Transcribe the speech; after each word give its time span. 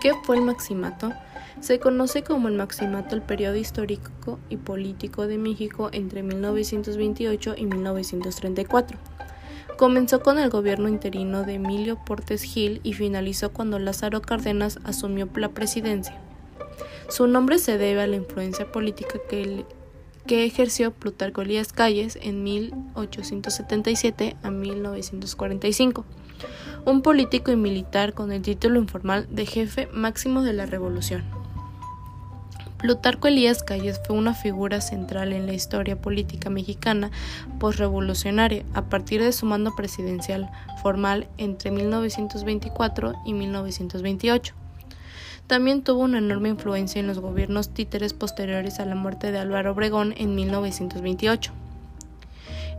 ¿Qué 0.00 0.14
fue 0.14 0.36
el 0.36 0.42
maximato? 0.42 1.12
Se 1.60 1.78
conoce 1.78 2.22
como 2.22 2.48
el 2.48 2.54
maximato 2.54 3.14
el 3.14 3.20
periodo 3.20 3.56
histórico 3.56 4.38
y 4.48 4.56
político 4.56 5.26
de 5.26 5.36
México 5.36 5.90
entre 5.92 6.22
1928 6.22 7.54
y 7.58 7.66
1934. 7.66 8.98
Comenzó 9.76 10.22
con 10.22 10.38
el 10.38 10.48
gobierno 10.48 10.88
interino 10.88 11.42
de 11.42 11.54
Emilio 11.54 11.98
Portes 12.02 12.42
Gil 12.42 12.80
y 12.82 12.94
finalizó 12.94 13.52
cuando 13.52 13.78
Lázaro 13.78 14.22
Cárdenas 14.22 14.78
asumió 14.84 15.28
la 15.36 15.50
presidencia. 15.50 16.16
Su 17.10 17.26
nombre 17.26 17.58
se 17.58 17.76
debe 17.76 18.00
a 18.00 18.06
la 18.06 18.16
influencia 18.16 18.72
política 18.72 19.18
que, 19.28 19.66
que 20.26 20.46
ejerció 20.46 20.92
Plutarco 20.92 21.42
Elías 21.42 21.74
Calles 21.74 22.18
en 22.22 22.42
1877 22.42 24.38
a 24.42 24.50
1945 24.50 26.06
un 26.84 27.02
político 27.02 27.50
y 27.50 27.56
militar 27.56 28.14
con 28.14 28.32
el 28.32 28.42
título 28.42 28.78
informal 28.78 29.26
de 29.30 29.46
jefe 29.46 29.88
máximo 29.92 30.42
de 30.42 30.52
la 30.52 30.66
revolución. 30.66 31.22
Plutarco 32.80 33.28
Elías 33.28 33.62
Calles 33.62 34.00
fue 34.06 34.16
una 34.16 34.32
figura 34.32 34.80
central 34.80 35.34
en 35.34 35.44
la 35.46 35.52
historia 35.52 36.00
política 36.00 36.48
mexicana 36.48 37.10
postrevolucionaria 37.58 38.64
a 38.72 38.82
partir 38.82 39.22
de 39.22 39.32
su 39.32 39.44
mando 39.44 39.76
presidencial 39.76 40.50
formal 40.82 41.28
entre 41.36 41.70
1924 41.70 43.14
y 43.26 43.34
1928. 43.34 44.54
También 45.46 45.82
tuvo 45.82 46.04
una 46.04 46.18
enorme 46.18 46.48
influencia 46.48 47.00
en 47.00 47.06
los 47.06 47.18
gobiernos 47.18 47.74
títeres 47.74 48.14
posteriores 48.14 48.80
a 48.80 48.86
la 48.86 48.94
muerte 48.94 49.30
de 49.30 49.40
Álvaro 49.40 49.72
Obregón 49.72 50.14
en 50.16 50.34
1928. 50.34 51.52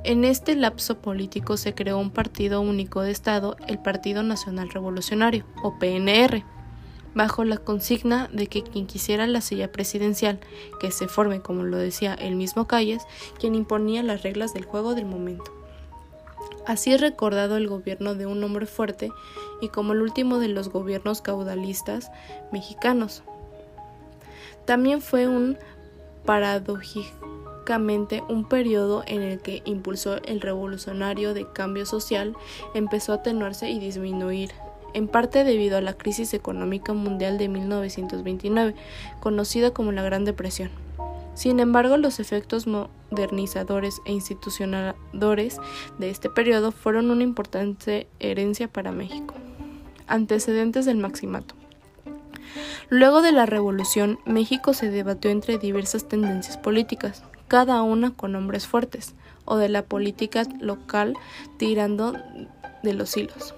En 0.04 0.26
este 0.26 0.55
lapso 0.55 0.98
político 0.98 1.58
se 1.58 1.76
creó 1.76 2.00
un 2.00 2.10
partido 2.10 2.60
único 2.60 3.02
de 3.02 3.12
Estado, 3.12 3.55
el 3.68 3.78
Partido 3.78 4.24
Nacional 4.24 4.72
Revolucionario, 4.72 5.46
o 5.62 5.77
PNR, 5.77 6.44
bajo 7.13 7.44
la 7.44 7.57
consigna 7.57 8.27
de 8.34 8.48
que 8.48 8.63
quien 8.63 8.88
quisiera 8.88 9.27
la 9.27 9.41
silla 9.41 9.72
presidencial, 9.72 10.40
que 10.79 10.90
se 10.90 11.07
forme, 11.07 11.41
como 11.41 11.62
lo 11.62 11.77
decía 11.77 12.16
el 12.16 12.35
mismo 12.35 12.66
Calles, 12.66 13.04
quien 13.40 13.54
imponía 13.54 14.02
las 14.02 14.24
reglas 14.24 14.55
del 14.55 14.66
juego 14.66 14.96
del 14.96 15.05
momento. 15.05 15.52
Así 16.66 16.91
es 16.91 16.99
recordado 16.99 17.55
el 17.55 17.68
gobierno 17.68 18.16
de 18.16 18.26
un 18.26 18.44
hombre 18.44 18.66
fuerte 18.66 19.12
y 19.62 19.70
como 19.70 19.94
el 19.94 20.02
último 20.02 20.40
de 20.40 20.48
los 20.48 20.70
gobiernos 20.70 21.22
caudalistas 21.22 22.12
mexicanos. 22.52 23.22
También 24.66 24.99
fue 25.02 25.27
un 25.27 25.60
paradójico 26.26 27.41
un 27.77 28.46
periodo 28.50 29.04
en 29.08 29.22
el 29.22 29.40
que 29.40 29.62
impulsó 29.66 30.18
el 30.24 30.41
revolucionario 30.41 31.34
de 31.34 31.48
cambio 31.52 31.86
social 31.86 32.36
empezó 32.74 33.13
a 33.13 33.16
atenuarse 33.16 33.70
y 33.70 33.80
disminuir, 33.80 34.52
en 34.94 35.08
parte 35.08 35.44
debido 35.44 35.78
a 35.78 35.82
la 35.82 35.94
crisis 35.94 36.34
económica 36.34 36.94
mundial 36.94 37.38
de 37.38 37.48
1929, 37.48 38.76
conocida 39.20 39.72
como 39.72 39.91
la 39.91 40.04
Gran 40.04 40.26
Depresión. 40.26 40.70
Sin 41.34 41.60
embargo, 41.60 41.98
los 41.98 42.20
efectos 42.20 42.68
modernizadores 42.68 44.02
e 44.06 44.12
institucionadores 44.12 45.58
de 45.98 46.10
este 46.10 46.30
periodo 46.30 46.72
fueron 46.72 47.10
una 47.10 47.24
importante 47.24 48.08
herencia 48.20 48.68
para 48.68 48.91
México. 48.91 49.34
Antecedentes 50.08 50.85
del 50.85 50.98
maximato. 50.98 51.56
Luego 52.90 53.22
de 53.22 53.32
la 53.32 53.46
revolución, 53.46 54.20
México 54.26 54.74
se 54.74 54.91
debatió 54.91 55.32
entre 55.32 55.58
diversas 55.58 56.10
tendencias 56.10 56.58
políticas, 56.58 57.24
cada 57.52 57.82
una 57.82 58.12
con 58.12 58.34
hombres 58.35 58.66
fuertes, 58.66 59.13
o 59.44 59.57
de 59.57 59.68
la 59.68 59.82
política 59.84 60.44
local 60.62 61.18
tirando 61.57 62.13
de 62.82 62.94
los 62.94 63.18
hilos. 63.18 63.54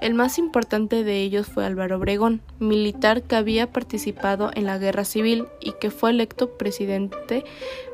El 0.00 0.14
más 0.14 0.36
importante 0.36 1.04
de 1.04 1.22
ellos 1.22 1.46
fue 1.46 1.64
Álvaro 1.64 1.98
Obregón, 1.98 2.40
militar 2.58 3.22
que 3.22 3.36
había 3.36 3.70
participado 3.70 4.50
en 4.52 4.66
la 4.66 4.78
guerra 4.78 5.04
civil 5.04 5.46
y 5.60 5.74
que 5.80 5.92
fue 5.92 6.10
electo 6.10 6.58
presidente 6.58 7.44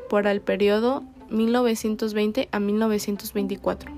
por 0.09 0.25
el 0.25 0.41
periodo 0.41 1.03
1920 1.29 2.49
a 2.51 2.59
1924. 2.59 3.91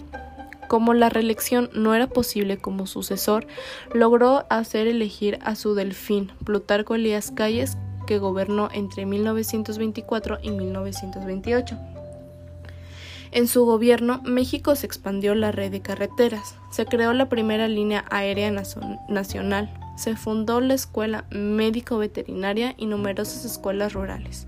Como 0.68 0.94
la 0.94 1.08
reelección 1.08 1.70
no 1.74 1.96
era 1.96 2.08
posible 2.08 2.58
como 2.58 2.86
sucesor, 2.86 3.48
logró 3.94 4.44
hacer 4.50 4.88
elegir 4.88 5.40
a 5.42 5.56
su 5.56 5.74
delfín, 5.74 6.34
Plutarco 6.44 6.96
Elías 6.96 7.32
Calles, 7.32 7.78
que 8.06 8.20
gobernó 8.20 8.70
entre 8.72 9.06
1924 9.06 10.40
y 10.42 10.52
1928. 10.52 11.78
En 13.32 13.48
su 13.50 13.66
gobierno, 13.66 14.22
México 14.24 14.76
se 14.76 14.86
expandió 14.86 15.36
la 15.36 15.52
red 15.52 15.72
de 15.72 15.82
carreteras, 15.82 16.56
se 16.72 16.86
creó 16.86 17.12
la 17.12 17.28
primera 17.28 17.68
línea 17.68 18.06
aérea 18.10 18.50
nacional, 19.10 19.74
se 19.98 20.16
fundó 20.16 20.62
la 20.62 20.74
escuela 20.74 21.26
médico-veterinaria 21.32 22.76
y 22.78 22.86
numerosas 22.86 23.44
escuelas 23.44 23.94
rurales. 23.94 24.48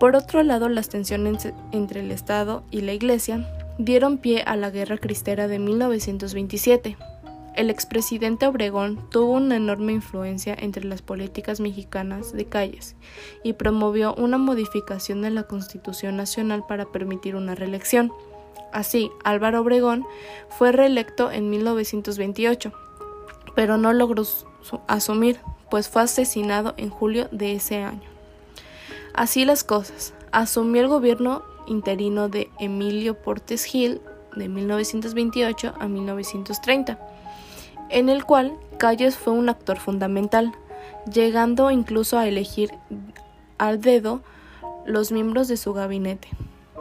Por 0.00 0.16
otro 0.16 0.42
lado, 0.42 0.68
las 0.68 0.88
tensiones 0.88 1.52
entre 1.72 2.00
el 2.00 2.10
Estado 2.10 2.64
y 2.70 2.80
la 2.80 2.92
Iglesia 2.92 3.46
dieron 3.78 4.18
pie 4.18 4.42
a 4.46 4.56
la 4.56 4.70
Guerra 4.70 4.98
Cristera 4.98 5.46
de 5.46 5.58
1927, 5.58 6.96
el 7.54 7.70
expresidente 7.70 8.46
Obregón 8.46 8.98
tuvo 9.10 9.32
una 9.32 9.56
enorme 9.56 9.92
influencia 9.92 10.56
entre 10.58 10.84
las 10.84 11.02
políticas 11.02 11.60
mexicanas 11.60 12.32
de 12.32 12.46
calles 12.46 12.96
y 13.42 13.52
promovió 13.52 14.14
una 14.14 14.38
modificación 14.38 15.22
de 15.22 15.30
la 15.30 15.42
Constitución 15.44 16.16
Nacional 16.16 16.64
para 16.66 16.86
permitir 16.86 17.36
una 17.36 17.54
reelección. 17.54 18.12
Así, 18.72 19.10
Álvaro 19.22 19.60
Obregón 19.60 20.06
fue 20.48 20.72
reelecto 20.72 21.30
en 21.30 21.50
1928, 21.50 22.72
pero 23.54 23.76
no 23.76 23.92
logró 23.92 24.24
asumir, 24.86 25.38
pues 25.70 25.88
fue 25.88 26.02
asesinado 26.02 26.72
en 26.78 26.88
julio 26.88 27.28
de 27.32 27.52
ese 27.52 27.82
año. 27.82 28.08
Así 29.12 29.44
las 29.44 29.62
cosas, 29.62 30.14
asumió 30.30 30.80
el 30.80 30.88
gobierno 30.88 31.42
interino 31.66 32.30
de 32.30 32.50
Emilio 32.58 33.14
Portes 33.14 33.64
Gil 33.64 34.00
de 34.34 34.48
1928 34.48 35.74
a 35.78 35.86
1930 35.86 37.11
en 37.92 38.08
el 38.08 38.24
cual 38.24 38.54
Calles 38.78 39.16
fue 39.16 39.32
un 39.32 39.48
actor 39.48 39.78
fundamental, 39.78 40.52
llegando 41.12 41.70
incluso 41.70 42.18
a 42.18 42.26
elegir 42.26 42.72
al 43.58 43.80
dedo 43.80 44.22
los 44.86 45.12
miembros 45.12 45.46
de 45.46 45.56
su 45.56 45.72
gabinete. 45.72 46.28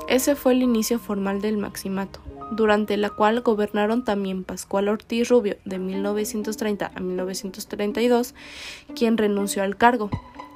Ese 0.07 0.35
fue 0.35 0.53
el 0.53 0.63
inicio 0.63 0.97
formal 0.97 1.41
del 1.41 1.57
maximato, 1.57 2.19
durante 2.51 2.97
la 2.97 3.09
cual 3.09 3.41
gobernaron 3.41 4.03
también 4.03 4.43
Pascual 4.43 4.87
Ortiz 4.87 5.29
Rubio 5.29 5.57
de 5.65 5.77
1930 5.77 6.91
a 6.93 6.99
1932, 6.99 8.33
quien 8.95 9.17
renunció 9.17 9.63
al 9.63 9.77
cargo, 9.77 10.09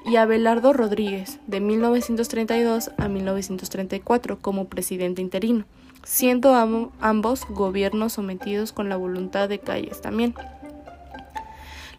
y 0.05 0.17
Abelardo 0.17 0.73
Rodríguez 0.73 1.39
de 1.47 1.59
1932 1.59 2.91
a 2.97 3.07
1934 3.07 4.39
como 4.39 4.65
presidente 4.65 5.21
interino 5.21 5.65
siendo 6.05 6.53
ambos 7.01 7.45
gobiernos 7.49 8.13
sometidos 8.13 8.71
con 8.71 8.87
la 8.87 8.95
voluntad 8.95 9.49
de 9.49 9.59
Calles 9.59 10.01
también. 10.01 10.35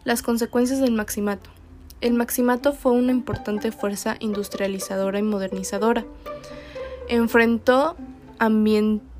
Las 0.03 0.23
consecuencias 0.23 0.79
del 0.79 0.93
maximato. 0.93 1.49
El 1.99 2.13
maximato 2.13 2.73
fue 2.73 2.93
una 2.93 3.11
importante 3.11 3.71
fuerza 3.71 4.15
industrializadora 4.19 5.19
y 5.19 5.23
modernizadora. 5.23 6.05
Enfrentó 7.09 7.97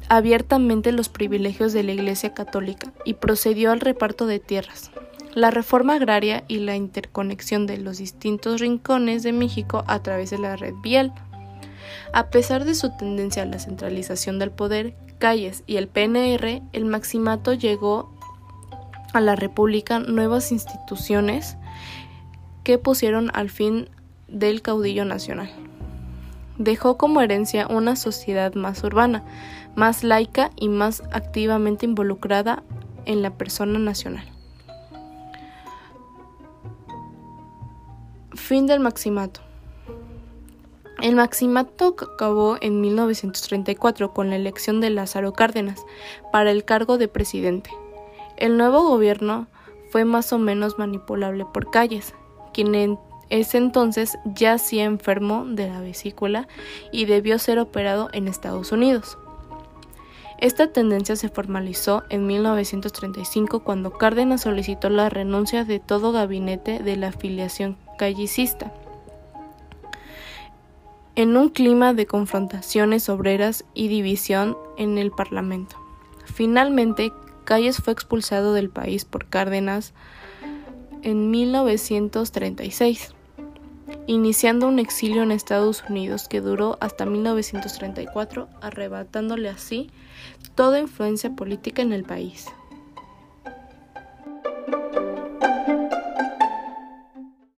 abiertamente 0.08 0.92
los 0.94 1.10
privilegios 1.10 1.74
de 1.74 1.84
la 1.84 1.92
Iglesia 1.92 2.34
Católica 2.34 2.94
y 3.04 3.16
procedió 3.16 3.72
al 3.72 3.82
reparto 3.82 4.26
de 4.26 4.40
tierras, 4.40 4.92
la 5.38 5.52
reforma 5.52 5.94
agraria 5.94 6.44
y 6.48 6.58
la 6.58 6.76
interconexión 6.76 7.68
de 7.68 7.78
los 7.78 8.00
distintos 8.00 8.60
rincones 8.60 9.22
de 9.22 9.34
México 9.34 9.84
a 9.86 10.02
través 10.02 10.32
de 10.32 10.40
la 10.40 10.56
red 10.56 10.74
vial. 10.82 11.14
A 12.12 12.32
pesar 12.32 12.66
de 12.66 12.74
su 12.74 12.90
tendencia 12.98 13.44
a 13.44 13.46
la 13.46 13.60
centralización 13.60 14.40
del 14.40 14.50
poder, 14.50 14.96
Calles 15.20 15.64
y 15.68 15.78
el 15.78 15.90
PNR, 15.90 16.64
el 16.74 16.86
maximato 16.86 17.54
llegó 17.54 18.12
a 19.14 19.22
la 19.22 19.36
República 19.36 20.00
nuevas 20.00 20.52
instituciones 20.52 21.56
que 22.64 22.80
pusieron 22.80 23.30
al 23.36 23.52
fin 23.52 23.92
del 24.28 24.64
caudillo 24.64 25.06
nacional. 25.06 25.52
Dejó 26.58 26.98
como 26.98 27.22
herencia 27.22 27.68
una 27.68 27.96
sociedad 27.96 28.56
más 28.56 28.84
urbana, 28.84 29.24
más 29.76 30.04
laica 30.04 30.50
y 30.56 30.68
más 30.68 31.04
activamente 31.12 31.86
involucrada 31.86 32.64
en 33.06 33.22
la 33.22 33.38
persona 33.38 33.78
nacional. 33.78 34.37
Fin 38.48 38.66
del 38.66 38.80
maximato. 38.80 39.42
El 41.02 41.16
maximato 41.16 41.98
acabó 42.00 42.56
en 42.62 42.80
1934 42.80 44.14
con 44.14 44.30
la 44.30 44.38
elección 44.38 44.80
de 44.80 44.90
Lázaro 44.90 45.34
Cárdenas 45.34 45.86
para 46.32 46.52
el 46.52 46.64
cargo 46.64 46.98
de 46.98 47.10
presidente. 47.10 47.72
El 48.38 48.56
nuevo 48.56 48.88
gobierno 48.88 49.48
fue 49.92 50.06
más 50.06 50.32
o 50.32 50.38
menos 50.38 50.80
manipulable 50.80 51.44
por 51.44 51.70
Calles, 51.72 52.14
quien 52.54 52.74
en 52.74 52.98
ese 53.30 53.58
entonces 53.58 54.18
ya 54.24 54.54
yacía 54.54 54.86
enfermo 54.86 55.44
de 55.46 55.68
la 55.68 55.82
vesícula 55.82 56.48
y 56.94 57.04
debió 57.04 57.40
ser 57.40 57.60
operado 57.60 58.08
en 58.14 58.30
Estados 58.30 58.72
Unidos. 58.72 59.18
Esta 60.40 60.72
tendencia 60.72 61.18
se 61.18 61.28
formalizó 61.28 62.06
en 62.10 62.26
1935 62.26 63.66
cuando 63.66 63.92
Cárdenas 63.92 64.44
solicitó 64.44 64.90
la 64.90 65.10
renuncia 65.10 65.66
de 65.66 65.80
todo 65.82 66.14
gabinete 66.14 66.80
de 66.80 66.96
la 66.96 67.10
afiliación 67.10 67.76
callicista. 67.98 68.72
En 71.16 71.36
un 71.36 71.50
clima 71.50 71.94
de 71.94 72.06
confrontaciones 72.06 73.10
obreras 73.10 73.66
y 73.74 73.88
división 73.88 74.58
en 74.78 74.98
el 74.98 75.12
Parlamento. 75.12 75.76
Finalmente, 76.26 77.12
Calles 77.44 77.78
fue 77.78 77.94
expulsado 77.94 78.54
del 78.54 78.70
país 78.70 79.04
por 79.04 79.28
Cárdenas 79.28 79.94
en 81.02 81.32
1936 81.32 83.14
iniciando 84.06 84.68
un 84.68 84.80
exilio 84.80 85.24
en 85.24 85.32
Estados 85.32 85.84
Unidos 85.90 86.28
que 86.28 86.42
duró 86.42 86.78
hasta 86.82 87.06
1934, 87.06 88.48
arrebatándole 88.62 89.50
así 89.50 89.90
toda 90.56 90.80
influencia 90.80 91.32
política 91.32 91.82
en 91.82 91.94
el 91.94 92.04
país. 92.04 92.48